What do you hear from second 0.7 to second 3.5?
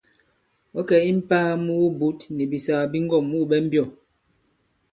Ɔ̌ kɛ̀ i mpāa mu wubǔt nì bìsàgà bi ŋgɔ᷇m wû